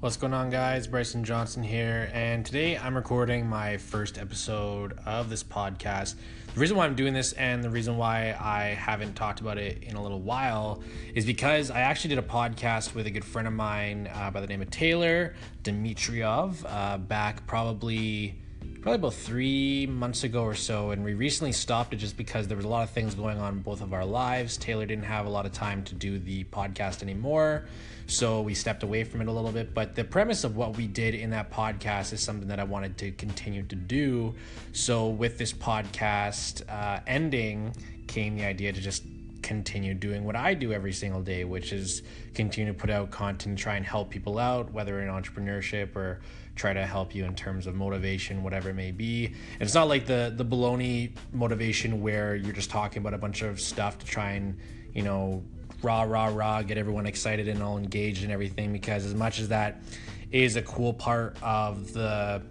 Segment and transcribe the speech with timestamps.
[0.00, 0.86] What's going on, guys?
[0.86, 6.14] Bryson Johnson here, and today I'm recording my first episode of this podcast.
[6.54, 9.82] The reason why I'm doing this and the reason why I haven't talked about it
[9.82, 10.82] in a little while
[11.14, 14.40] is because I actually did a podcast with a good friend of mine uh, by
[14.40, 15.34] the name of Taylor
[15.64, 18.40] Dmitriev uh, back probably
[18.82, 22.56] probably about three months ago or so, and we recently stopped it just because there
[22.56, 24.56] was a lot of things going on in both of our lives.
[24.56, 27.66] Taylor didn't have a lot of time to do the podcast anymore,
[28.06, 29.74] so we stepped away from it a little bit.
[29.74, 32.96] But the premise of what we did in that podcast is something that I wanted
[32.98, 34.34] to continue to do.
[34.72, 37.74] So with this podcast uh, ending,
[38.06, 39.04] came the idea to just
[39.42, 42.02] continue doing what I do every single day, which is
[42.34, 46.20] continue to put out content, try and help people out, whether in entrepreneurship or
[46.60, 49.26] try to help you in terms of motivation, whatever it may be.
[49.26, 53.40] And it's not like the the baloney motivation where you're just talking about a bunch
[53.42, 54.58] of stuff to try and,
[54.92, 55.42] you know,
[55.82, 58.72] rah rah rah, get everyone excited and all engaged and everything.
[58.72, 59.82] Because as much as that
[60.30, 62.42] is a cool part of the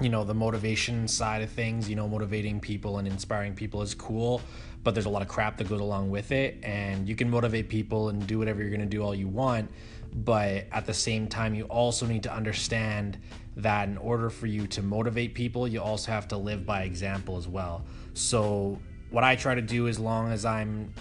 [0.00, 3.94] you know the motivation side of things you know motivating people and inspiring people is
[3.94, 4.40] cool
[4.82, 7.68] but there's a lot of crap that goes along with it and you can motivate
[7.68, 9.70] people and do whatever you're going to do all you want
[10.14, 13.18] but at the same time you also need to understand
[13.56, 17.36] that in order for you to motivate people you also have to live by example
[17.36, 17.84] as well.
[18.14, 18.78] So
[19.14, 20.92] what i try to do as long as i'm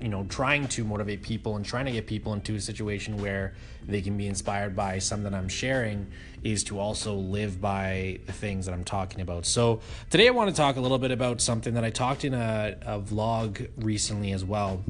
[0.00, 3.54] you know trying to motivate people and trying to get people into a situation where
[3.86, 6.06] they can be inspired by something i'm sharing
[6.42, 10.48] is to also live by the things that i'm talking about so today i want
[10.48, 14.32] to talk a little bit about something that i talked in a, a vlog recently
[14.32, 14.82] as well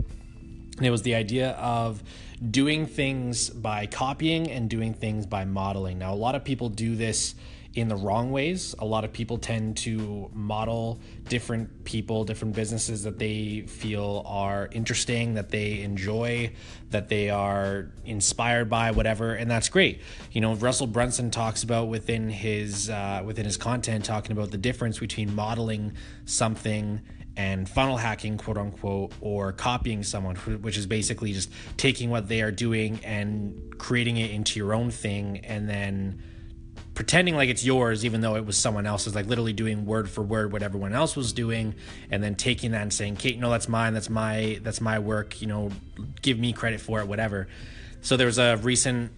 [0.76, 2.02] and it was the idea of
[2.50, 5.98] doing things by copying and doing things by modeling.
[5.98, 7.34] Now, a lot of people do this
[7.75, 8.75] in the wrong ways.
[8.78, 14.69] A lot of people tend to model different people, different businesses that they feel are
[14.73, 16.53] interesting, that they enjoy,
[16.91, 20.03] that they are inspired by, whatever, and that's great.
[20.33, 24.59] You know, Russell Brunson talks about within his uh, within his content, talking about the
[24.59, 25.95] difference between modeling
[26.27, 27.00] something
[27.37, 32.43] and funnel hacking, quote unquote, or copying someone, which is basically just taking what they
[32.43, 36.22] are doing and creating it into your own thing and then
[37.02, 40.22] pretending like it's yours even though it was someone else's like literally doing word for
[40.22, 41.74] word what everyone else was doing
[42.12, 45.40] and then taking that and saying kate no that's mine that's my that's my work
[45.40, 45.68] you know
[46.22, 47.48] give me credit for it whatever.
[48.00, 49.12] So there was a recent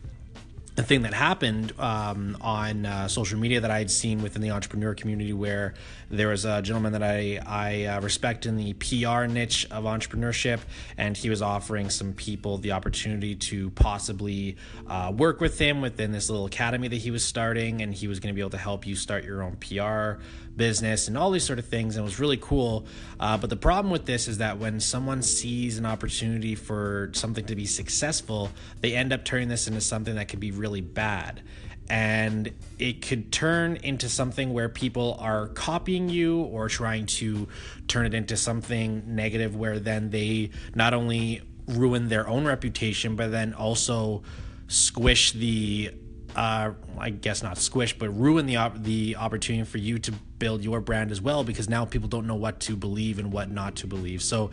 [0.74, 4.50] the thing that happened um, on uh, social media that I had seen within the
[4.50, 5.74] entrepreneur community, where
[6.10, 10.60] there was a gentleman that I I uh, respect in the PR niche of entrepreneurship,
[10.98, 14.56] and he was offering some people the opportunity to possibly
[14.88, 18.18] uh, work with him within this little academy that he was starting, and he was
[18.18, 20.20] going to be able to help you start your own PR
[20.56, 21.96] business and all these sort of things.
[21.96, 22.86] And it was really cool.
[23.18, 27.44] Uh, but the problem with this is that when someone sees an opportunity for something
[27.46, 31.42] to be successful, they end up turning this into something that could be really bad.
[31.91, 37.47] And it could turn into something where people are copying you or trying to
[37.88, 43.30] turn it into something negative where then they not only ruin their own reputation, but
[43.30, 44.22] then also
[44.69, 45.92] squish the
[46.36, 50.64] uh, I guess not squish, but ruin the op- the opportunity for you to build
[50.64, 53.76] your brand as well because now people don't know what to believe and what not
[53.76, 54.22] to believe.
[54.22, 54.50] So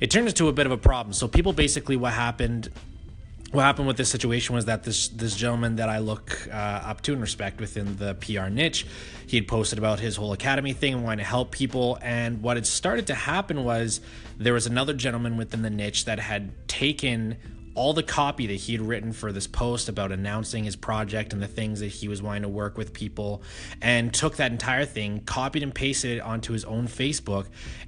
[0.00, 1.12] it turned into a bit of a problem.
[1.14, 2.68] So people basically what happened
[3.52, 7.02] what happened with this situation was that this this gentleman that I look uh, up
[7.02, 8.86] to and respect within the PR niche,
[9.26, 11.98] he had posted about his whole academy thing and wanting to help people.
[12.00, 14.00] And what had started to happen was
[14.38, 17.36] there was another gentleman within the niche that had taken
[17.74, 21.42] all the copy that he had written for this post about announcing his project and
[21.42, 23.42] the things that he was wanting to work with people
[23.80, 27.46] and took that entire thing copied and pasted it onto his own facebook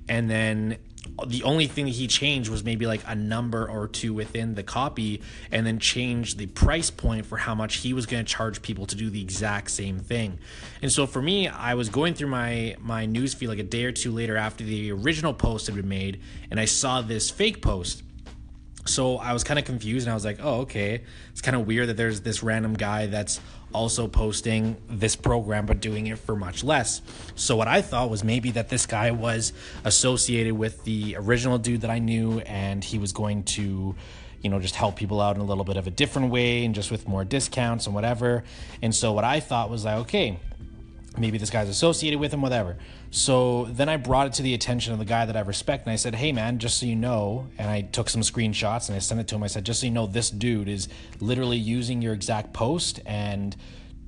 [0.09, 0.79] and then
[1.27, 5.23] the only thing he changed was maybe like a number or two within the copy
[5.51, 8.87] and then changed the price point for how much he was going to charge people
[8.87, 10.39] to do the exact same thing.
[10.83, 13.85] And so for me i was going through my my news feed like a day
[13.85, 16.21] or two later after the original post had been made
[16.51, 18.03] and i saw this fake post
[18.87, 21.03] so I was kind of confused and I was like, oh, okay.
[21.31, 23.41] It's kind of weird that there's this random guy that's
[23.73, 27.01] also posting this program but doing it for much less.
[27.35, 29.53] So what I thought was maybe that this guy was
[29.85, 33.95] associated with the original dude that I knew and he was going to
[34.43, 36.75] you know just help people out in a little bit of a different way and
[36.75, 38.45] just with more discounts and whatever.
[38.83, 40.39] And so what I thought was like, okay,
[41.17, 42.77] maybe this guy's associated with him, whatever.
[43.11, 45.93] So then I brought it to the attention of the guy that I respect, and
[45.93, 48.99] I said, "Hey, man, just so you know," and I took some screenshots and I
[48.99, 49.43] sent it to him.
[49.43, 50.89] I said, "Just so you know, this dude is
[51.21, 53.57] literally using your exact post and."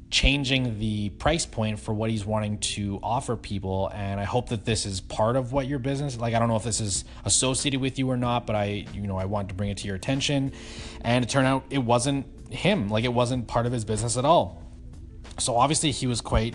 [0.08, 4.64] changing the price point for what he's wanting to offer people and i hope that
[4.64, 7.80] this is part of what your business like i don't know if this is associated
[7.80, 9.96] with you or not but i you know i want to bring it to your
[9.96, 10.52] attention
[11.00, 12.88] and it turned out it wasn't him.
[12.88, 14.62] Like it wasn't part of his business at all.
[15.38, 16.54] So obviously he was quite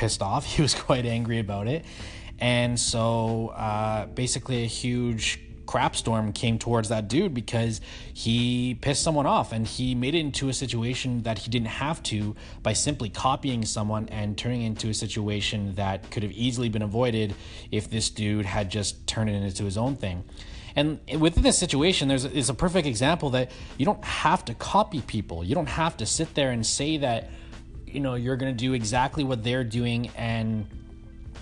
[0.00, 0.46] pissed off.
[0.56, 1.84] He was quite angry about it.
[2.40, 7.80] And so uh, basically a huge crap storm came towards that dude because
[8.12, 12.02] he pissed someone off and he made it into a situation that he didn't have
[12.02, 16.82] to by simply copying someone and turning into a situation that could have easily been
[16.82, 17.34] avoided
[17.70, 20.24] if this dude had just turned it into his own thing.
[20.74, 25.02] And within this situation, there's is a perfect example that you don't have to copy
[25.02, 25.44] people.
[25.44, 27.30] You don't have to sit there and say that
[27.92, 30.66] you know you're going to do exactly what they're doing and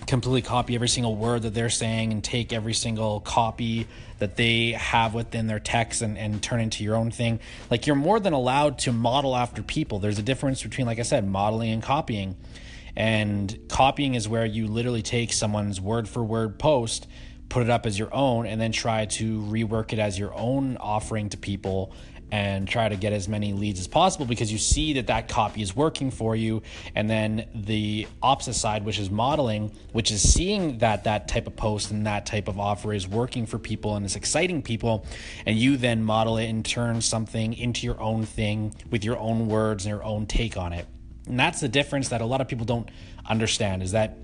[0.07, 3.87] completely copy every single word that they're saying and take every single copy
[4.17, 7.39] that they have within their text and, and turn into your own thing.
[7.69, 9.99] Like you're more than allowed to model after people.
[9.99, 12.35] There's a difference between, like I said, modeling and copying.
[12.95, 17.07] And copying is where you literally take someone's word for word post,
[17.47, 20.75] put it up as your own, and then try to rework it as your own
[20.77, 21.93] offering to people
[22.31, 25.61] and try to get as many leads as possible because you see that that copy
[25.61, 26.61] is working for you.
[26.95, 31.55] And then the opposite side which is modeling which is seeing that that type of
[31.55, 35.05] post and that type of offer is working for people and is exciting people.
[35.45, 39.47] And you then model it and turn something into your own thing with your own
[39.47, 40.85] words and your own take on it.
[41.25, 42.89] And that's the difference that a lot of people don't
[43.25, 44.17] understand is that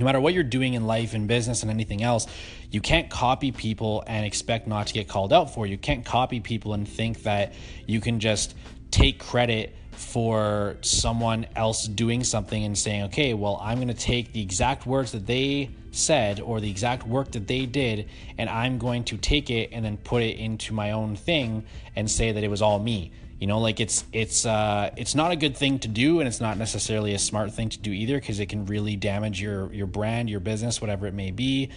[0.00, 2.26] no matter what you're doing in life and business and anything else,
[2.70, 5.66] you can't copy people and expect not to get called out for.
[5.66, 7.52] You can't copy people and think that
[7.86, 8.54] you can just
[8.90, 14.32] take credit for someone else doing something and saying, okay, well, I'm going to take
[14.32, 18.08] the exact words that they said or the exact work that they did,
[18.38, 21.64] and I'm going to take it and then put it into my own thing
[21.94, 23.12] and say that it was all me.
[23.40, 26.42] You know, like it's it's uh, it's not a good thing to do, and it's
[26.42, 29.86] not necessarily a smart thing to do either, because it can really damage your your
[29.86, 31.70] brand, your business, whatever it may be.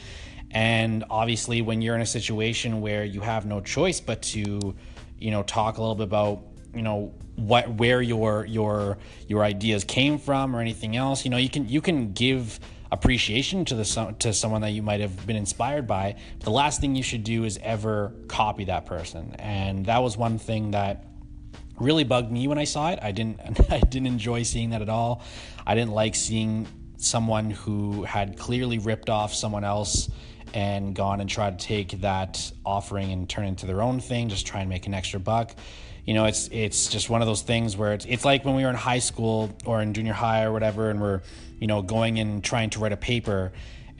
[0.51, 4.75] And obviously, when you're in a situation where you have no choice but to,
[5.18, 6.44] you know, talk a little bit about,
[6.75, 8.98] you know, what where your your
[9.30, 12.60] your ideas came from or anything else, you know, you can you can give
[12.92, 16.18] appreciation to the to someone that you might have been inspired by.
[16.42, 19.33] The last thing you should do is ever copy that person.
[19.39, 21.06] And that was one thing that
[21.83, 23.00] really bugged me when I saw it.
[23.01, 23.39] I didn't
[23.71, 25.21] I didn't enjoy seeing that at all.
[25.65, 30.09] I didn't like seeing someone who had clearly ripped off someone else
[30.53, 34.30] and gone and tried to take that offering and turn it into their own thing,
[34.30, 35.56] just try and make an extra buck.
[36.06, 38.63] You know, it's it's just one of those things where it's it's like when we
[38.63, 41.21] were in high school or in junior high or whatever, and we're
[41.59, 43.51] you know going and trying to write a paper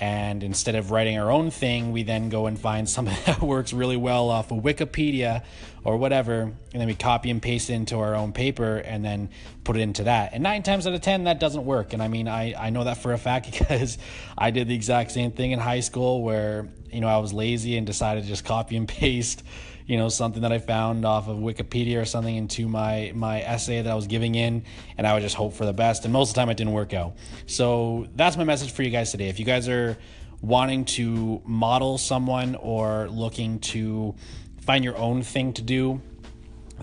[0.03, 3.71] and instead of writing our own thing, we then go and find something that works
[3.71, 5.44] really well off of Wikipedia
[5.85, 9.29] or whatever, and then we copy and paste it into our own paper and then
[9.63, 10.33] put it into that.
[10.33, 11.94] And nine times out of ten, that doesn't work.
[11.94, 13.97] And I mean, I, I know that for a fact because
[14.38, 17.77] I did the exact same thing in high school where, you know, I was lazy
[17.77, 19.41] and decided to just copy and paste
[19.85, 23.81] you know something that I found off of Wikipedia or something into my my essay
[23.81, 24.63] that I was giving in,
[24.97, 26.03] and I would just hope for the best.
[26.03, 27.15] And most of the time, it didn't work out.
[27.45, 29.30] So that's my message for you guys today.
[29.30, 29.97] If you guys are
[30.41, 34.13] wanting to model someone or looking to
[34.62, 36.01] find your own thing to do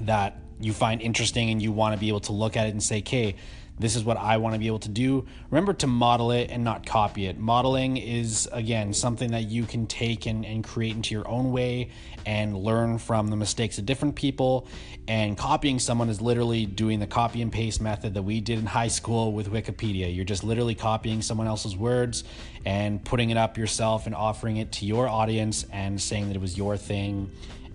[0.02, 2.82] that you find interesting and you want to be able to look at it and
[2.82, 3.36] say, okay,
[3.80, 5.26] this is what I want to be able to do.
[5.50, 7.38] Remember to model it and not copy it.
[7.38, 11.90] Modeling is, again, something that you can take and, and create into your own way
[12.26, 14.68] and learn from the mistakes of different people.
[15.08, 18.66] And copying someone is literally doing the copy and paste method that we did in
[18.66, 20.14] high school with Wikipedia.
[20.14, 22.22] You're just literally copying someone else's words
[22.66, 26.42] and putting it up yourself and offering it to your audience and saying that it
[26.42, 27.30] was your thing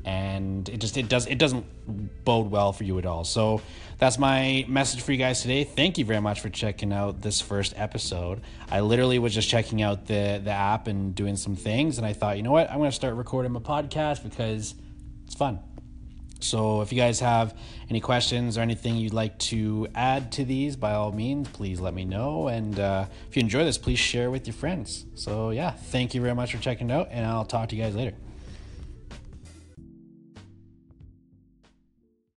[0.05, 1.65] and it just it does it doesn't
[2.23, 3.23] bode well for you at all.
[3.23, 3.61] So
[3.97, 5.63] that's my message for you guys today.
[5.63, 8.41] Thank you very much for checking out this first episode.
[8.69, 12.13] I literally was just checking out the the app and doing some things, and I
[12.13, 14.75] thought, you know what, I'm going to start recording my podcast because
[15.25, 15.59] it's fun.
[16.39, 17.57] So if you guys have
[17.89, 21.95] any questions or anything you'd like to add to these, by all means, please let
[21.95, 22.49] me know.
[22.49, 25.05] And uh, if you enjoy this, please share with your friends.
[25.15, 27.81] So yeah, thank you very much for checking it out, and I'll talk to you
[27.81, 28.13] guys later.